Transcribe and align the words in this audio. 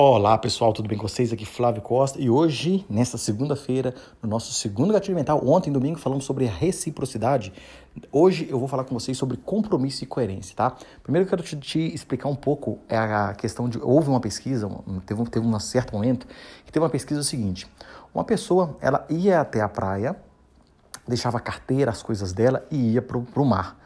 Olá 0.00 0.38
pessoal, 0.38 0.72
tudo 0.72 0.88
bem 0.88 0.96
com 0.96 1.08
vocês? 1.08 1.32
Aqui 1.32 1.44
Flávio 1.44 1.82
Costa 1.82 2.20
e 2.20 2.30
hoje, 2.30 2.86
nesta 2.88 3.18
segunda-feira, 3.18 3.92
no 4.22 4.28
nosso 4.28 4.52
segundo 4.52 4.92
gatilho 4.92 5.16
mental, 5.16 5.44
ontem 5.44 5.72
domingo 5.72 5.98
falamos 5.98 6.24
sobre 6.24 6.46
a 6.46 6.50
reciprocidade. 6.52 7.52
Hoje 8.12 8.46
eu 8.48 8.60
vou 8.60 8.68
falar 8.68 8.84
com 8.84 8.94
vocês 8.94 9.18
sobre 9.18 9.36
compromisso 9.36 10.04
e 10.04 10.06
coerência, 10.06 10.54
tá? 10.54 10.76
Primeiro 11.02 11.26
eu 11.26 11.30
quero 11.30 11.42
te, 11.42 11.56
te 11.56 11.92
explicar 11.92 12.28
um 12.28 12.36
pouco 12.36 12.78
é 12.88 12.96
a 12.96 13.34
questão 13.34 13.68
de. 13.68 13.78
Houve 13.82 14.08
uma 14.08 14.20
pesquisa, 14.20 14.70
teve, 15.04 15.24
teve 15.24 15.44
um 15.44 15.58
certo 15.58 15.92
momento, 15.92 16.28
que 16.64 16.70
teve 16.70 16.84
uma 16.84 16.90
pesquisa 16.90 17.20
o 17.20 17.24
seguinte: 17.24 17.66
uma 18.14 18.22
pessoa 18.22 18.76
ela 18.80 19.04
ia 19.10 19.40
até 19.40 19.60
a 19.60 19.68
praia, 19.68 20.14
deixava 21.08 21.38
a 21.38 21.40
carteira, 21.40 21.90
as 21.90 22.04
coisas 22.04 22.32
dela 22.32 22.64
e 22.70 22.92
ia 22.92 23.02
para 23.02 23.18
o 23.18 23.44
mar. 23.44 23.77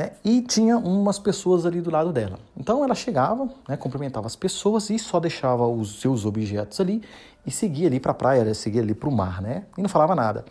Né? 0.00 0.12
E 0.24 0.40
tinha 0.40 0.78
umas 0.78 1.18
pessoas 1.18 1.66
ali 1.66 1.82
do 1.82 1.90
lado 1.90 2.10
dela. 2.10 2.38
Então 2.56 2.82
ela 2.82 2.94
chegava, 2.94 3.50
né, 3.68 3.76
cumprimentava 3.76 4.26
as 4.26 4.34
pessoas 4.34 4.88
e 4.88 4.98
só 4.98 5.20
deixava 5.20 5.66
os 5.66 6.00
seus 6.00 6.24
objetos 6.24 6.80
ali 6.80 7.02
e 7.44 7.50
seguia 7.50 7.86
ali 7.86 8.00
para 8.00 8.12
a 8.12 8.14
praia, 8.14 8.42
né, 8.42 8.54
seguia 8.54 8.80
ali 8.80 8.94
para 8.94 9.10
o 9.10 9.12
mar, 9.12 9.42
né? 9.42 9.64
E 9.76 9.82
não 9.82 9.90
falava 9.90 10.14
nada. 10.14 10.46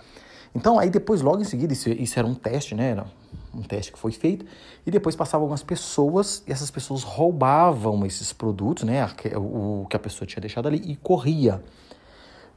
Então 0.53 0.77
aí 0.77 0.91
depois, 0.91 1.23
logo 1.23 1.41
em 1.41 1.45
seguida, 1.45 1.73
isso, 1.73 1.89
isso 1.89 2.19
era 2.19 2.27
um 2.27 2.35
teste, 2.35 2.75
né? 2.75 2.91
Era 2.91 3.07
um 3.51 3.63
teste 3.63 3.91
que 3.91 3.97
foi 3.97 4.11
feito, 4.11 4.45
e 4.85 4.91
depois 4.91 5.15
passavam 5.15 5.45
algumas 5.45 5.63
pessoas, 5.63 6.43
e 6.47 6.51
essas 6.51 6.69
pessoas 6.69 7.01
roubavam 7.01 8.05
esses 8.05 8.31
produtos, 8.31 8.83
né? 8.83 9.03
O, 9.35 9.81
o 9.81 9.87
que 9.89 9.95
a 9.95 9.99
pessoa 9.99 10.27
tinha 10.27 10.41
deixado 10.41 10.67
ali, 10.67 10.77
e 10.77 10.95
corria. 10.95 11.59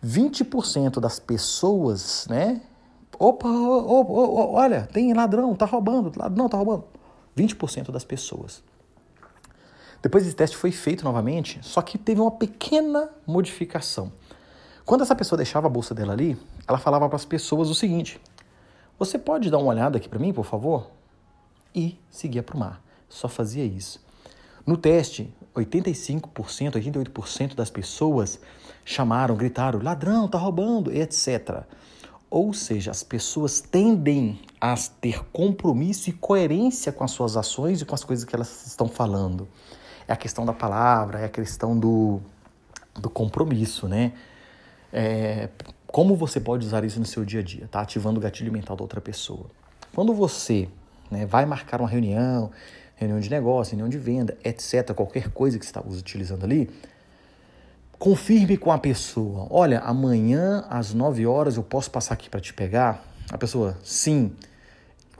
20% 0.04 1.00
das 1.00 1.18
pessoas, 1.18 2.26
né, 2.28 2.60
Opa, 3.24 3.46
opa, 3.48 4.12
opa, 4.12 4.52
olha, 4.52 4.88
tem 4.92 5.14
ladrão, 5.14 5.54
tá 5.54 5.64
roubando, 5.64 6.12
ladrão 6.16 6.48
tá 6.48 6.56
roubando. 6.56 6.86
20% 7.36 7.92
das 7.92 8.02
pessoas. 8.02 8.64
Depois 10.02 10.26
esse 10.26 10.34
teste 10.34 10.56
foi 10.56 10.72
feito 10.72 11.04
novamente, 11.04 11.60
só 11.62 11.80
que 11.82 11.96
teve 11.96 12.20
uma 12.20 12.32
pequena 12.32 13.10
modificação. 13.24 14.12
Quando 14.84 15.02
essa 15.02 15.14
pessoa 15.14 15.36
deixava 15.36 15.68
a 15.68 15.70
bolsa 15.70 15.94
dela 15.94 16.12
ali, 16.12 16.36
ela 16.66 16.78
falava 16.78 17.08
para 17.08 17.14
as 17.14 17.24
pessoas 17.24 17.70
o 17.70 17.76
seguinte: 17.76 18.20
Você 18.98 19.16
pode 19.20 19.52
dar 19.52 19.58
uma 19.58 19.68
olhada 19.68 19.98
aqui 19.98 20.08
para 20.08 20.18
mim, 20.18 20.32
por 20.32 20.44
favor? 20.44 20.90
E 21.72 21.96
seguia 22.10 22.42
para 22.42 22.56
o 22.56 22.58
mar. 22.58 22.82
Só 23.08 23.28
fazia 23.28 23.64
isso. 23.64 24.04
No 24.66 24.76
teste, 24.76 25.32
85%, 25.54 26.72
88% 26.72 27.54
das 27.54 27.70
pessoas 27.70 28.40
chamaram, 28.84 29.36
gritaram: 29.36 29.80
ladrão, 29.80 30.26
tá 30.26 30.38
roubando, 30.38 30.92
etc. 30.92 31.64
Ou 32.32 32.54
seja, 32.54 32.90
as 32.90 33.02
pessoas 33.02 33.60
tendem 33.60 34.40
a 34.58 34.74
ter 35.02 35.22
compromisso 35.34 36.08
e 36.08 36.14
coerência 36.14 36.90
com 36.90 37.04
as 37.04 37.10
suas 37.10 37.36
ações 37.36 37.82
e 37.82 37.84
com 37.84 37.94
as 37.94 38.02
coisas 38.02 38.24
que 38.24 38.34
elas 38.34 38.66
estão 38.66 38.88
falando. 38.88 39.46
É 40.08 40.14
a 40.14 40.16
questão 40.16 40.46
da 40.46 40.54
palavra, 40.54 41.18
é 41.20 41.26
a 41.26 41.28
questão 41.28 41.78
do, 41.78 42.22
do 42.94 43.10
compromisso, 43.10 43.86
né? 43.86 44.14
É, 44.90 45.50
como 45.86 46.16
você 46.16 46.40
pode 46.40 46.64
usar 46.64 46.82
isso 46.84 46.98
no 46.98 47.04
seu 47.04 47.22
dia 47.22 47.40
a 47.40 47.42
dia, 47.42 47.68
tá? 47.70 47.82
Ativando 47.82 48.18
o 48.18 48.22
gatilho 48.22 48.50
mental 48.50 48.78
da 48.78 48.82
outra 48.82 49.02
pessoa. 49.02 49.44
Quando 49.94 50.14
você 50.14 50.70
né, 51.10 51.26
vai 51.26 51.44
marcar 51.44 51.82
uma 51.82 51.88
reunião, 51.88 52.50
reunião 52.96 53.20
de 53.20 53.28
negócio, 53.28 53.72
reunião 53.72 53.90
de 53.90 53.98
venda, 53.98 54.38
etc., 54.42 54.94
qualquer 54.94 55.28
coisa 55.28 55.58
que 55.58 55.66
você 55.66 55.70
está 55.70 55.82
utilizando 55.86 56.44
ali, 56.44 56.70
confirme 58.02 58.56
com 58.56 58.72
a 58.72 58.78
pessoa: 58.78 59.46
olha, 59.48 59.78
amanhã 59.78 60.64
às 60.68 60.92
9 60.92 61.24
horas 61.24 61.56
eu 61.56 61.62
posso 61.62 61.88
passar 61.88 62.14
aqui 62.14 62.28
para 62.28 62.40
te 62.40 62.52
pegar? 62.52 63.04
A 63.30 63.38
pessoa, 63.38 63.78
sim. 63.84 64.32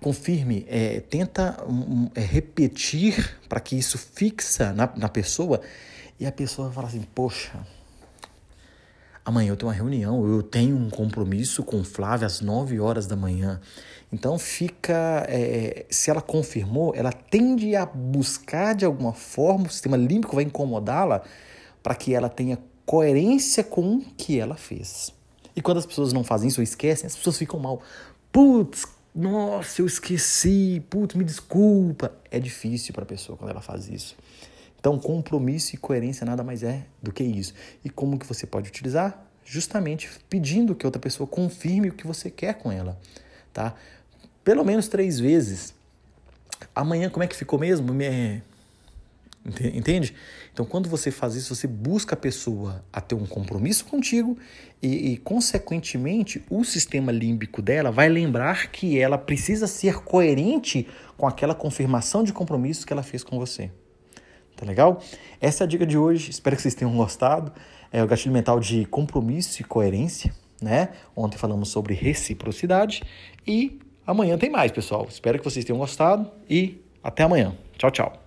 Confirme, 0.01 0.67
é, 0.69 0.99
tenta 0.99 1.65
um, 1.65 2.11
é, 2.13 2.21
repetir 2.21 3.39
para 3.49 3.61
que 3.61 3.79
isso 3.79 3.97
fixa 3.97 4.73
na, 4.73 4.91
na 4.97 5.09
pessoa 5.09 5.61
e 6.19 6.27
a 6.27 6.33
pessoa 6.33 6.73
fala 6.73 6.89
assim: 6.89 7.03
poxa, 7.15 7.53
amanhã 9.25 9.51
eu 9.51 9.57
tenho 9.57 9.69
uma 9.69 9.77
reunião, 9.77 10.27
eu 10.27 10.43
tenho 10.43 10.77
um 10.77 10.91
compromisso 10.91 11.63
com 11.63 11.83
o 11.83 11.85
Flávio 11.85 12.27
às 12.27 12.41
9 12.41 12.81
horas 12.81 13.07
da 13.07 13.15
manhã. 13.15 13.61
Então 14.13 14.37
fica, 14.41 15.25
é, 15.29 15.87
se 15.89 16.11
ela 16.11 16.21
confirmou, 16.21 16.93
ela 16.97 17.13
tende 17.13 17.77
a 17.77 17.87
buscar 17.87 18.75
de 18.75 18.85
alguma 18.85 19.13
forma, 19.13 19.69
o 19.69 19.71
sistema 19.71 19.97
límbico 19.97 20.35
vai 20.35 20.43
incomodá-la 20.43 21.23
para 21.81 21.95
que 21.95 22.13
ela 22.13 22.29
tenha 22.29 22.59
coerência 22.93 23.65
com 23.65 23.95
o 23.95 24.01
que 24.03 24.39
ela 24.39 24.55
fez. 24.55 25.15
E 25.57 25.63
quando 25.63 25.79
as 25.79 25.87
pessoas 25.87 26.13
não 26.13 26.23
fazem 26.23 26.49
isso 26.49 26.61
ou 26.61 26.63
esquecem, 26.63 27.07
as 27.07 27.17
pessoas 27.17 27.39
ficam 27.39 27.59
mal. 27.59 27.81
Putz, 28.31 28.85
nossa, 29.15 29.81
eu 29.81 29.87
esqueci, 29.87 30.85
putz, 30.91 31.15
me 31.15 31.25
desculpa. 31.25 32.13
É 32.31 32.39
difícil 32.39 32.93
para 32.93 33.05
a 33.05 33.07
pessoa 33.07 33.39
quando 33.39 33.51
ela 33.51 33.63
faz 33.63 33.89
isso. 33.89 34.15
Então, 34.79 34.99
compromisso 34.99 35.75
e 35.75 35.79
coerência 35.79 36.27
nada 36.27 36.45
mais 36.45 36.63
é 36.63 36.85
do 37.03 37.11
que 37.11 37.25
isso. 37.25 37.55
E 37.83 37.89
como 37.89 38.19
que 38.19 38.27
você 38.27 38.47
pode 38.47 38.69
utilizar? 38.69 39.27
Justamente 39.43 40.11
pedindo 40.29 40.75
que 40.75 40.85
outra 40.85 41.01
pessoa 41.01 41.27
confirme 41.27 41.89
o 41.89 41.95
que 41.95 42.07
você 42.07 42.31
quer 42.31 42.59
com 42.59 42.71
ela, 42.71 43.01
tá? 43.55 43.75
Pelo 44.45 44.67
menos 44.67 44.87
três 44.87 45.19
vezes. 45.19 45.73
Amanhã, 46.75 47.09
como 47.09 47.25
é 47.25 47.27
que 47.27 47.37
ficou 47.37 47.59
mesmo? 47.59 47.95
Me, 47.95 48.43
Entende? 49.45 50.15
Então, 50.53 50.65
quando 50.65 50.89
você 50.89 51.11
faz 51.11 51.35
isso, 51.35 51.55
você 51.55 51.67
busca 51.67 52.15
a 52.15 52.17
pessoa 52.17 52.85
a 52.93 53.01
ter 53.01 53.17
um 53.17 53.27
compromisso 53.27 53.85
contigo 53.85 54.39
e, 54.81 55.13
e, 55.13 55.17
consequentemente, 55.17 56.45
o 56.49 56.63
sistema 56.63 57.11
límbico 57.11 57.61
dela 57.61 57.91
vai 57.91 58.09
lembrar 58.09 58.71
que 58.71 58.99
ela 58.99 59.19
precisa 59.19 59.67
ser 59.67 59.97
coerente 60.05 60.87
com 61.17 61.27
aquela 61.27 61.55
confirmação 61.55 62.23
de 62.23 62.33
compromisso 62.33 62.87
que 62.87 62.93
ela 62.93 63.03
fez 63.03 63.25
com 63.25 63.37
você. 63.37 63.71
Tá 64.57 64.65
legal? 64.65 65.03
Essa 65.41 65.65
é 65.65 65.67
a 65.67 65.69
dica 65.69 65.85
de 65.85 65.99
hoje. 65.99 66.31
Espero 66.31 66.55
que 66.55 66.63
vocês 66.63 66.75
tenham 66.75 66.97
gostado. 66.97 67.53
É 67.91 68.03
o 68.03 68.07
gatilho 68.07 68.33
mental 68.33 68.61
de 68.61 68.85
compromisso 68.87 69.61
e 69.61 69.65
coerência, 69.65 70.33
né? 70.61 70.91
Ontem 71.17 71.37
falamos 71.37 71.69
sobre 71.69 71.95
reciprocidade 71.95 73.03
e 73.47 73.81
amanhã 74.07 74.39
tem 74.39 74.51
mais, 74.51 74.71
pessoal. 74.71 75.07
Espero 75.09 75.39
que 75.39 75.45
vocês 75.45 75.65
tenham 75.65 75.79
gostado 75.79 76.31
e 76.49 76.81
até 77.03 77.25
amanhã. 77.25 77.55
Tchau, 77.77 77.91
tchau. 77.91 78.22